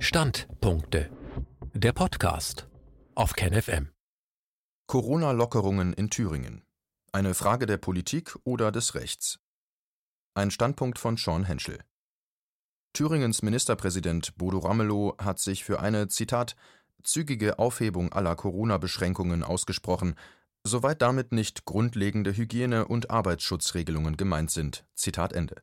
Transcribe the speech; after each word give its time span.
Standpunkte. 0.00 1.10
Der 1.74 1.92
Podcast 1.92 2.68
auf 3.16 3.32
KenFM. 3.32 3.88
Corona-Lockerungen 4.86 5.92
in 5.92 6.08
Thüringen. 6.08 6.62
Eine 7.10 7.34
Frage 7.34 7.66
der 7.66 7.78
Politik 7.78 8.36
oder 8.44 8.70
des 8.70 8.94
Rechts. 8.94 9.40
Ein 10.34 10.52
Standpunkt 10.52 11.00
von 11.00 11.16
Sean 11.16 11.44
Henschel. 11.44 11.80
Thüringens 12.92 13.42
Ministerpräsident 13.42 14.36
Bodo 14.36 14.58
Ramelow 14.58 15.16
hat 15.18 15.40
sich 15.40 15.64
für 15.64 15.80
eine, 15.80 16.06
Zitat, 16.06 16.54
zügige 17.02 17.58
Aufhebung 17.58 18.12
aller 18.12 18.36
Corona-Beschränkungen 18.36 19.42
ausgesprochen, 19.42 20.14
soweit 20.62 21.02
damit 21.02 21.32
nicht 21.32 21.64
grundlegende 21.64 22.36
Hygiene- 22.36 22.86
und 22.86 23.10
Arbeitsschutzregelungen 23.10 24.16
gemeint 24.16 24.52
sind. 24.52 24.86
Zitat 24.94 25.32
Ende. 25.32 25.56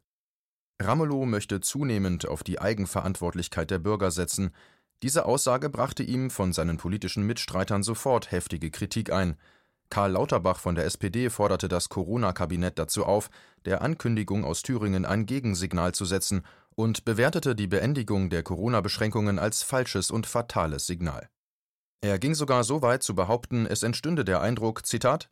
Ramelow 0.81 1.25
möchte 1.25 1.61
zunehmend 1.61 2.27
auf 2.27 2.43
die 2.43 2.59
Eigenverantwortlichkeit 2.59 3.71
der 3.71 3.79
Bürger 3.79 4.11
setzen. 4.11 4.51
Diese 5.03 5.25
Aussage 5.25 5.69
brachte 5.69 6.03
ihm 6.03 6.29
von 6.29 6.53
seinen 6.53 6.77
politischen 6.77 7.25
Mitstreitern 7.25 7.83
sofort 7.83 8.31
heftige 8.31 8.71
Kritik 8.71 9.11
ein. 9.11 9.37
Karl 9.89 10.11
Lauterbach 10.11 10.59
von 10.59 10.75
der 10.75 10.85
SPD 10.85 11.29
forderte 11.29 11.67
das 11.67 11.89
Corona-Kabinett 11.89 12.79
dazu 12.79 13.05
auf, 13.05 13.29
der 13.65 13.81
Ankündigung 13.81 14.43
aus 14.43 14.63
Thüringen 14.63 15.05
ein 15.05 15.25
Gegensignal 15.25 15.93
zu 15.93 16.05
setzen 16.05 16.43
und 16.75 17.05
bewertete 17.05 17.55
die 17.55 17.67
Beendigung 17.67 18.29
der 18.29 18.43
Corona-Beschränkungen 18.43 19.39
als 19.39 19.63
falsches 19.63 20.11
und 20.11 20.27
fatales 20.27 20.87
Signal. 20.87 21.29
Er 22.01 22.19
ging 22.19 22.35
sogar 22.35 22.63
so 22.63 22.81
weit 22.81 23.03
zu 23.03 23.15
behaupten, 23.15 23.65
es 23.65 23.83
entstünde 23.83 24.25
der 24.25 24.41
Eindruck, 24.41 24.85
Zitat, 24.85 25.29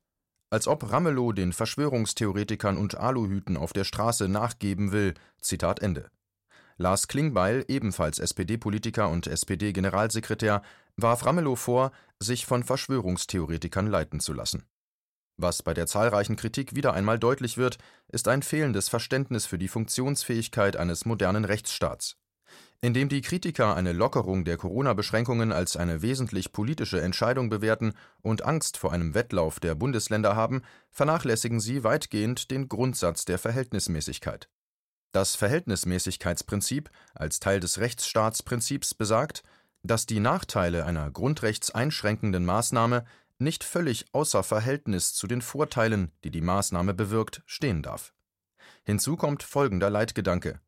als 0.53 0.67
ob 0.67 0.91
Ramelow 0.91 1.31
den 1.31 1.51
Verschwörungstheoretikern 1.51 2.77
und 2.77 2.95
Aluhüten 2.95 3.57
auf 3.57 3.73
der 3.73 3.85
Straße 3.85 4.29
nachgeben 4.29 4.91
will. 4.91 5.15
Zitat 5.41 5.79
Ende. 5.79 6.11
Lars 6.77 7.07
Klingbeil, 7.07 7.65
ebenfalls 7.67 8.19
SPD-Politiker 8.19 9.09
und 9.09 9.25
SPD-Generalsekretär, 9.25 10.61
warf 10.95 11.25
Ramelow 11.25 11.55
vor, 11.55 11.91
sich 12.19 12.45
von 12.45 12.63
Verschwörungstheoretikern 12.63 13.87
leiten 13.87 14.19
zu 14.19 14.31
lassen. 14.31 14.63
Was 15.37 15.63
bei 15.63 15.73
der 15.73 15.87
zahlreichen 15.87 16.35
Kritik 16.35 16.75
wieder 16.75 16.93
einmal 16.93 17.17
deutlich 17.17 17.57
wird, 17.57 17.79
ist 18.09 18.27
ein 18.27 18.43
fehlendes 18.43 18.89
Verständnis 18.89 19.47
für 19.47 19.57
die 19.57 19.67
Funktionsfähigkeit 19.67 20.77
eines 20.77 21.05
modernen 21.05 21.45
Rechtsstaats. 21.45 22.15
Indem 22.83 23.07
die 23.07 23.21
Kritiker 23.21 23.77
eine 23.77 23.93
Lockerung 23.93 24.43
der 24.43 24.57
Corona-Beschränkungen 24.57 25.53
als 25.53 25.77
eine 25.77 26.01
wesentlich 26.01 26.51
politische 26.51 26.99
Entscheidung 26.99 27.49
bewerten 27.49 27.93
und 28.21 28.43
Angst 28.43 28.75
vor 28.75 28.91
einem 28.91 29.13
Wettlauf 29.13 29.61
der 29.61 29.73
Bundesländer 29.73 30.35
haben, 30.35 30.63
vernachlässigen 30.91 31.61
sie 31.61 31.85
weitgehend 31.85 32.51
den 32.51 32.67
Grundsatz 32.67 33.23
der 33.23 33.39
Verhältnismäßigkeit. 33.39 34.49
Das 35.13 35.37
Verhältnismäßigkeitsprinzip 35.37 36.89
als 37.15 37.39
Teil 37.39 37.61
des 37.61 37.79
Rechtsstaatsprinzips 37.79 38.95
besagt, 38.95 39.43
dass 39.83 40.05
die 40.05 40.19
Nachteile 40.19 40.83
einer 40.83 41.09
grundrechtseinschränkenden 41.09 42.43
Maßnahme 42.43 43.05
nicht 43.39 43.63
völlig 43.63 44.07
außer 44.11 44.43
Verhältnis 44.43 45.13
zu 45.13 45.27
den 45.27 45.41
Vorteilen, 45.41 46.11
die 46.25 46.31
die 46.31 46.41
Maßnahme 46.41 46.93
bewirkt, 46.93 47.43
stehen 47.45 47.81
darf. 47.81 48.13
Hinzu 48.83 49.15
kommt 49.15 49.41
folgender 49.41 49.89
Leitgedanke 49.89 50.59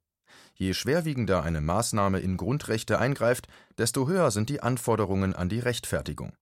Je 0.58 0.73
schwerwiegender 0.73 1.44
eine 1.44 1.59
Maßnahme 1.59 2.20
in 2.20 2.38
Grundrechte 2.38 2.98
eingreift, 2.98 3.48
desto 3.78 4.08
höher 4.08 4.31
sind 4.31 4.50
die 4.50 4.62
Anforderungen 4.62 5.36
an 5.36 5.50
die 5.50 5.59
Rechtfertigung. 5.59 6.34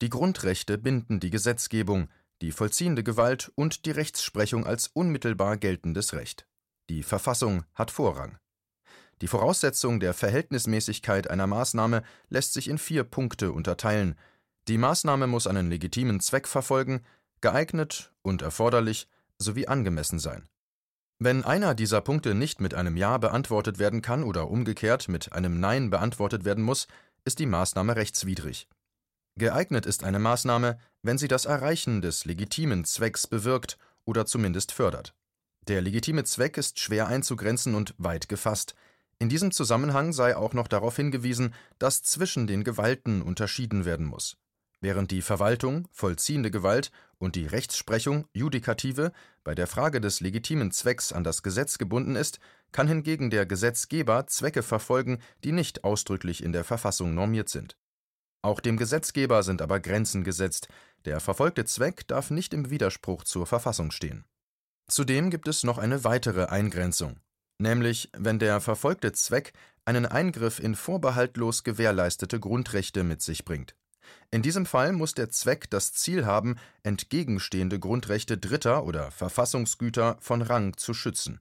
Die 0.00 0.08
Grundrechte 0.08 0.78
binden 0.78 1.18
die 1.18 1.30
Gesetzgebung, 1.30 2.08
die 2.42 2.52
vollziehende 2.52 3.02
Gewalt 3.02 3.50
und 3.54 3.86
die 3.86 3.90
Rechtsprechung 3.90 4.66
als 4.66 4.88
unmittelbar 4.88 5.56
geltendes 5.56 6.12
Recht. 6.12 6.46
Die 6.88 7.02
Verfassung 7.02 7.64
hat 7.74 7.90
Vorrang. 7.90 8.38
Die 9.22 9.26
Voraussetzung 9.28 9.98
der 9.98 10.14
Verhältnismäßigkeit 10.14 11.28
einer 11.30 11.46
Maßnahme 11.46 12.02
lässt 12.28 12.52
sich 12.52 12.68
in 12.68 12.78
vier 12.78 13.02
Punkte 13.02 13.50
unterteilen. 13.50 14.16
Die 14.68 14.78
Maßnahme 14.78 15.26
muss 15.26 15.46
einen 15.46 15.70
legitimen 15.70 16.20
Zweck 16.20 16.46
verfolgen, 16.46 17.00
geeignet 17.40 18.12
und 18.22 18.42
erforderlich 18.42 19.08
sowie 19.38 19.66
angemessen 19.66 20.18
sein. 20.18 20.46
Wenn 21.18 21.44
einer 21.44 21.74
dieser 21.74 22.02
Punkte 22.02 22.34
nicht 22.34 22.60
mit 22.60 22.74
einem 22.74 22.96
Ja 22.96 23.16
beantwortet 23.16 23.78
werden 23.78 24.02
kann 24.02 24.22
oder 24.22 24.50
umgekehrt 24.50 25.08
mit 25.08 25.32
einem 25.32 25.60
Nein 25.60 25.88
beantwortet 25.88 26.44
werden 26.44 26.62
muss, 26.62 26.88
ist 27.24 27.38
die 27.38 27.46
Maßnahme 27.46 27.96
rechtswidrig. 27.96 28.68
Geeignet 29.38 29.86
ist 29.86 30.04
eine 30.04 30.18
Maßnahme, 30.18 30.78
wenn 31.02 31.16
sie 31.16 31.28
das 31.28 31.46
Erreichen 31.46 32.02
des 32.02 32.26
legitimen 32.26 32.84
Zwecks 32.84 33.26
bewirkt 33.26 33.78
oder 34.04 34.26
zumindest 34.26 34.72
fördert. 34.72 35.14
Der 35.68 35.80
legitime 35.80 36.24
Zweck 36.24 36.58
ist 36.58 36.80
schwer 36.80 37.06
einzugrenzen 37.06 37.74
und 37.74 37.94
weit 37.98 38.28
gefasst. 38.28 38.74
In 39.18 39.30
diesem 39.30 39.52
Zusammenhang 39.52 40.12
sei 40.12 40.36
auch 40.36 40.52
noch 40.52 40.68
darauf 40.68 40.96
hingewiesen, 40.96 41.54
dass 41.78 42.02
zwischen 42.02 42.46
den 42.46 42.62
Gewalten 42.62 43.22
unterschieden 43.22 43.84
werden 43.86 44.06
muss. 44.06 44.36
Während 44.80 45.10
die 45.10 45.22
Verwaltung, 45.22 45.88
vollziehende 45.90 46.50
Gewalt 46.50 46.90
und 47.18 47.34
die 47.34 47.46
Rechtsprechung, 47.46 48.26
Judikative, 48.32 49.12
bei 49.42 49.54
der 49.54 49.66
Frage 49.66 50.00
des 50.00 50.20
legitimen 50.20 50.70
Zwecks 50.70 51.12
an 51.12 51.24
das 51.24 51.42
Gesetz 51.42 51.78
gebunden 51.78 52.14
ist, 52.14 52.40
kann 52.72 52.88
hingegen 52.88 53.30
der 53.30 53.46
Gesetzgeber 53.46 54.26
Zwecke 54.26 54.62
verfolgen, 54.62 55.18
die 55.44 55.52
nicht 55.52 55.84
ausdrücklich 55.84 56.42
in 56.42 56.52
der 56.52 56.64
Verfassung 56.64 57.14
normiert 57.14 57.48
sind. 57.48 57.76
Auch 58.42 58.60
dem 58.60 58.76
Gesetzgeber 58.76 59.42
sind 59.42 59.62
aber 59.62 59.80
Grenzen 59.80 60.24
gesetzt, 60.24 60.68
der 61.04 61.20
verfolgte 61.20 61.64
Zweck 61.64 62.06
darf 62.06 62.30
nicht 62.30 62.52
im 62.52 62.70
Widerspruch 62.70 63.24
zur 63.24 63.46
Verfassung 63.46 63.90
stehen. 63.90 64.24
Zudem 64.88 65.30
gibt 65.30 65.48
es 65.48 65.64
noch 65.64 65.78
eine 65.78 66.04
weitere 66.04 66.44
Eingrenzung, 66.44 67.18
nämlich 67.58 68.10
wenn 68.16 68.38
der 68.38 68.60
verfolgte 68.60 69.12
Zweck 69.12 69.52
einen 69.84 70.06
Eingriff 70.06 70.60
in 70.60 70.74
vorbehaltlos 70.74 71.64
gewährleistete 71.64 72.38
Grundrechte 72.38 73.04
mit 73.04 73.22
sich 73.22 73.44
bringt. 73.44 73.74
In 74.30 74.42
diesem 74.42 74.66
Fall 74.66 74.92
muss 74.92 75.14
der 75.14 75.30
Zweck 75.30 75.70
das 75.70 75.92
Ziel 75.92 76.26
haben, 76.26 76.56
entgegenstehende 76.82 77.78
Grundrechte 77.78 78.38
Dritter 78.38 78.84
oder 78.84 79.10
Verfassungsgüter 79.10 80.16
von 80.20 80.42
Rang 80.42 80.76
zu 80.76 80.94
schützen. 80.94 81.40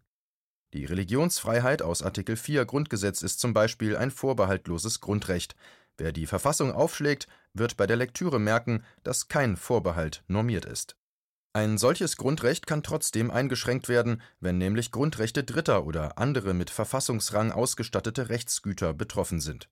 Die 0.74 0.86
Religionsfreiheit 0.86 1.82
aus 1.82 2.02
Artikel 2.02 2.36
4 2.36 2.66
Grundgesetz 2.66 3.22
ist 3.22 3.40
zum 3.40 3.54
Beispiel 3.54 3.96
ein 3.96 4.12
vorbehaltloses 4.12 5.00
Grundrecht. 5.00 5.56
Wer 5.98 6.12
die 6.12 6.26
Verfassung 6.26 6.72
aufschlägt, 6.74 7.28
wird 7.54 7.78
bei 7.78 7.88
der 7.88 7.96
Lektüre 7.96 8.40
merken, 8.40 8.84
dass 9.04 9.30
kein 9.30 9.56
Vorbehalt 9.56 10.24
normiert 10.28 10.66
ist. 10.66 10.98
Ein 11.54 11.78
solches 11.78 12.18
Grundrecht 12.18 12.68
kann 12.68 12.84
trotzdem 12.84 13.32
eingeschränkt 13.32 13.88
werden, 13.88 14.22
wenn 14.42 14.58
nämlich 14.58 14.92
Grundrechte 14.92 15.46
Dritter 15.46 15.86
oder 15.86 16.18
andere 16.18 16.54
mit 16.54 16.70
Verfassungsrang 16.70 17.54
ausgestattete 17.54 18.28
Rechtsgüter 18.28 18.94
betroffen 18.94 19.40
sind. 19.40 19.70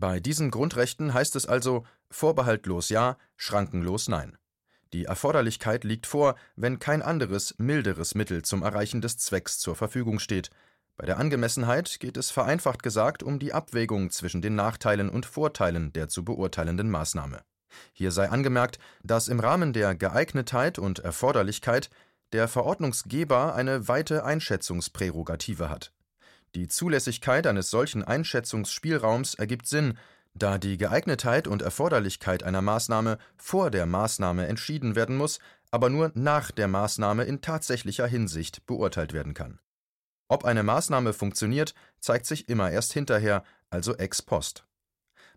Bei 0.00 0.20
diesen 0.20 0.52
Grundrechten 0.52 1.12
heißt 1.12 1.34
es 1.34 1.46
also 1.46 1.84
vorbehaltlos 2.08 2.88
ja, 2.88 3.16
schrankenlos 3.36 4.06
nein. 4.06 4.38
Die 4.92 5.06
Erforderlichkeit 5.06 5.82
liegt 5.82 6.06
vor, 6.06 6.36
wenn 6.54 6.78
kein 6.78 7.02
anderes, 7.02 7.56
milderes 7.58 8.14
Mittel 8.14 8.42
zum 8.42 8.62
Erreichen 8.62 9.00
des 9.00 9.18
Zwecks 9.18 9.58
zur 9.58 9.74
Verfügung 9.74 10.20
steht. 10.20 10.50
Bei 10.96 11.04
der 11.04 11.18
Angemessenheit 11.18 11.98
geht 11.98 12.16
es 12.16 12.30
vereinfacht 12.30 12.84
gesagt 12.84 13.24
um 13.24 13.40
die 13.40 13.52
Abwägung 13.52 14.10
zwischen 14.10 14.40
den 14.40 14.54
Nachteilen 14.54 15.08
und 15.08 15.26
Vorteilen 15.26 15.92
der 15.92 16.08
zu 16.08 16.24
beurteilenden 16.24 16.90
Maßnahme. 16.90 17.42
Hier 17.92 18.12
sei 18.12 18.28
angemerkt, 18.28 18.78
dass 19.02 19.26
im 19.26 19.40
Rahmen 19.40 19.72
der 19.72 19.96
Geeignetheit 19.96 20.78
und 20.78 21.00
Erforderlichkeit 21.00 21.90
der 22.32 22.46
Verordnungsgeber 22.46 23.56
eine 23.56 23.88
weite 23.88 24.24
Einschätzungsprärogative 24.24 25.68
hat. 25.68 25.92
Die 26.54 26.68
Zulässigkeit 26.68 27.46
eines 27.46 27.70
solchen 27.70 28.02
Einschätzungsspielraums 28.02 29.34
ergibt 29.34 29.66
Sinn, 29.66 29.98
da 30.34 30.58
die 30.58 30.78
Geeignetheit 30.78 31.48
und 31.48 31.62
Erforderlichkeit 31.62 32.42
einer 32.42 32.62
Maßnahme 32.62 33.18
vor 33.36 33.70
der 33.70 33.86
Maßnahme 33.86 34.46
entschieden 34.46 34.94
werden 34.94 35.16
muss, 35.16 35.40
aber 35.70 35.90
nur 35.90 36.12
nach 36.14 36.50
der 36.50 36.68
Maßnahme 36.68 37.24
in 37.24 37.40
tatsächlicher 37.40 38.06
Hinsicht 38.06 38.64
beurteilt 38.66 39.12
werden 39.12 39.34
kann. 39.34 39.58
Ob 40.28 40.44
eine 40.44 40.62
Maßnahme 40.62 41.12
funktioniert, 41.12 41.74
zeigt 42.00 42.26
sich 42.26 42.48
immer 42.48 42.70
erst 42.70 42.92
hinterher, 42.92 43.44
also 43.70 43.96
ex 43.96 44.22
post. 44.22 44.64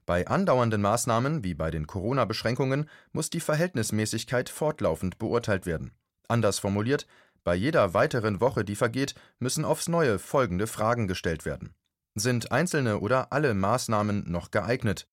Bei 0.05 0.27
andauernden 0.27 0.81
Maßnahmen, 0.81 1.43
wie 1.43 1.53
bei 1.53 1.71
den 1.71 1.87
Corona-Beschränkungen, 1.87 2.89
muss 3.11 3.29
die 3.29 3.39
Verhältnismäßigkeit 3.39 4.49
fortlaufend 4.49 5.17
beurteilt 5.19 5.65
werden. 5.65 5.91
Anders 6.27 6.59
formuliert, 6.59 7.07
bei 7.43 7.55
jeder 7.55 7.93
weiteren 7.93 8.39
Woche, 8.39 8.63
die 8.63 8.75
vergeht, 8.75 9.15
müssen 9.39 9.65
aufs 9.65 9.87
neue 9.87 10.19
folgende 10.19 10.67
Fragen 10.67 11.07
gestellt 11.07 11.45
werden. 11.45 11.73
Sind 12.15 12.51
einzelne 12.51 12.99
oder 12.99 13.31
alle 13.31 13.53
Maßnahmen 13.53 14.29
noch 14.29 14.51
geeignet? 14.51 15.07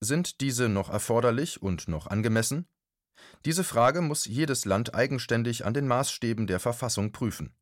Sind 0.00 0.40
diese 0.40 0.68
noch 0.68 0.90
erforderlich 0.90 1.62
und 1.62 1.88
noch 1.88 2.08
angemessen? 2.08 2.66
Diese 3.44 3.64
Frage 3.64 4.00
muss 4.00 4.24
jedes 4.24 4.64
Land 4.64 4.94
eigenständig 4.94 5.64
an 5.64 5.74
den 5.74 5.86
Maßstäben 5.86 6.46
der 6.46 6.60
Verfassung 6.60 7.12
prüfen. 7.12 7.54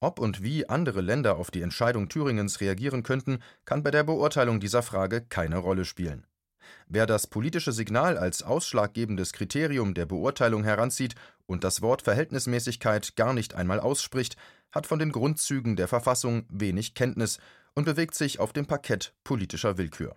Ob 0.00 0.18
und 0.18 0.42
wie 0.42 0.68
andere 0.68 1.00
Länder 1.00 1.36
auf 1.36 1.50
die 1.50 1.62
Entscheidung 1.62 2.08
Thüringens 2.08 2.60
reagieren 2.60 3.02
könnten, 3.02 3.38
kann 3.64 3.82
bei 3.82 3.90
der 3.90 4.04
Beurteilung 4.04 4.60
dieser 4.60 4.82
Frage 4.82 5.22
keine 5.22 5.58
Rolle 5.58 5.84
spielen. 5.84 6.26
Wer 6.88 7.06
das 7.06 7.26
politische 7.28 7.72
Signal 7.72 8.18
als 8.18 8.42
ausschlaggebendes 8.42 9.32
Kriterium 9.32 9.94
der 9.94 10.06
Beurteilung 10.06 10.64
heranzieht 10.64 11.14
und 11.46 11.64
das 11.64 11.82
Wort 11.82 12.02
Verhältnismäßigkeit 12.02 13.16
gar 13.16 13.32
nicht 13.32 13.54
einmal 13.54 13.80
ausspricht, 13.80 14.36
hat 14.72 14.86
von 14.86 14.98
den 14.98 15.12
Grundzügen 15.12 15.76
der 15.76 15.88
Verfassung 15.88 16.46
wenig 16.48 16.94
Kenntnis 16.94 17.38
und 17.74 17.84
bewegt 17.84 18.14
sich 18.14 18.40
auf 18.40 18.52
dem 18.52 18.66
Parkett 18.66 19.14
politischer 19.24 19.78
Willkür. 19.78 20.16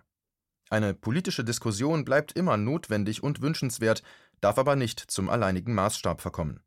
Eine 0.70 0.94
politische 0.94 1.44
Diskussion 1.44 2.04
bleibt 2.04 2.32
immer 2.32 2.56
notwendig 2.56 3.22
und 3.22 3.42
wünschenswert, 3.42 4.02
darf 4.40 4.58
aber 4.58 4.76
nicht 4.76 5.00
zum 5.00 5.28
alleinigen 5.28 5.74
Maßstab 5.74 6.20
verkommen. 6.20 6.60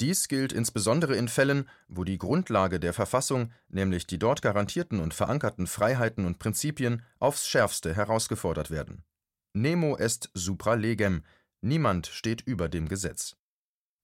Dies 0.00 0.26
gilt 0.26 0.52
insbesondere 0.52 1.16
in 1.16 1.28
Fällen, 1.28 1.68
wo 1.88 2.02
die 2.04 2.18
Grundlage 2.18 2.80
der 2.80 2.92
Verfassung, 2.92 3.52
nämlich 3.68 4.06
die 4.06 4.18
dort 4.18 4.42
garantierten 4.42 4.98
und 4.98 5.14
verankerten 5.14 5.66
Freiheiten 5.66 6.26
und 6.26 6.38
Prinzipien, 6.38 7.02
aufs 7.20 7.46
schärfste 7.48 7.94
herausgefordert 7.94 8.70
werden. 8.70 9.04
Nemo 9.52 9.96
est 9.96 10.30
supra 10.34 10.74
legem, 10.74 11.22
niemand 11.60 12.08
steht 12.08 12.42
über 12.42 12.68
dem 12.68 12.88
Gesetz. 12.88 13.36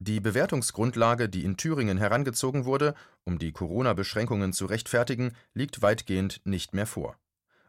Die 0.02 0.19
Bewertungsgrundlage, 0.19 1.29
die 1.29 1.44
in 1.44 1.58
Thüringen 1.58 1.99
herangezogen 1.99 2.64
wurde, 2.64 2.94
um 3.25 3.38
die 3.38 3.52
Corona-Beschränkungen 3.52 4.55
zu 4.55 4.64
rechtfertigen, 4.64 5.37
liegt 5.52 5.82
weitgehend 5.82 6.41
nicht 6.44 6.73
mehr 6.73 6.87
vor. 6.87 7.19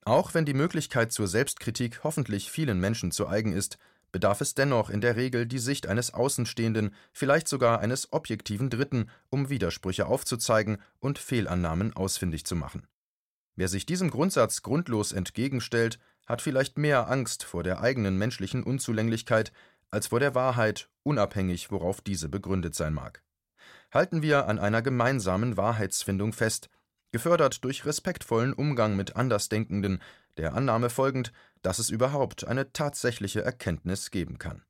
Auch 0.05 0.35
wenn 0.35 0.45
die 0.45 0.55
Möglichkeit 0.55 1.13
zur 1.13 1.29
Selbstkritik 1.29 2.03
hoffentlich 2.03 2.51
vielen 2.51 2.81
Menschen 2.81 3.13
zu 3.13 3.29
eigen 3.29 3.53
ist, 3.53 3.79
bedarf 4.11 4.41
es 4.41 4.55
dennoch 4.55 4.91
in 4.91 5.01
der 5.01 5.15
Regel 5.15 5.47
die 5.47 5.59
Sicht 5.59 5.87
eines 5.87 6.15
Außenstehenden, 6.15 6.95
vielleicht 7.13 7.49
sogar 7.49 7.81
eines 7.81 8.13
objektiven 8.13 8.71
Dritten, 8.71 9.11
um 9.31 9.49
Widersprüche 9.49 10.07
aufzuzeigen 10.07 10.79
und 10.99 11.19
Fehlannahmen 11.19 11.95
ausfindig 11.95 12.47
zu 12.47 12.57
machen. 12.57 12.87
Wer 13.57 13.69
sich 13.69 13.87
diesem 13.87 14.11
Grundsatz 14.11 14.63
grundlos 14.63 15.13
entgegenstellt, 15.13 15.99
hat 16.27 16.43
vielleicht 16.43 16.79
mehr 16.79 17.09
Angst 17.09 17.45
vor 17.45 17.63
der 17.63 17.81
eigenen 17.81 18.19
menschlichen 18.19 18.63
Unzulänglichkeit 18.63 19.53
als 19.91 20.09
vor 20.09 20.21
der 20.21 20.35
Wahrheit, 20.35 20.89
unabhängig 21.03 21.71
worauf 21.71 22.01
diese 22.01 22.29
begründet 22.29 22.75
sein 22.75 22.95
mag. 22.95 23.23
Halten 23.93 24.23
wir 24.23 24.49
an 24.49 24.59
einer 24.59 24.83
gemeinsamen 24.83 25.57
Wahrheitsfindung 25.57 26.33
fest, 26.33 26.69
gefördert 27.13 27.65
durch 27.65 27.87
respektvollen 27.87 28.53
Umgang 28.53 28.97
mit 28.97 29.17
Andersdenkenden, 29.17 30.03
der 30.37 30.55
Annahme 30.55 30.91
folgend, 30.91 31.33
dass 31.63 31.79
es 31.79 31.89
überhaupt 31.89 32.47
eine 32.47 32.73
tatsächliche 32.73 33.43
Erkenntnis 33.43 34.11
geben 34.11 34.39
kann 34.39 34.63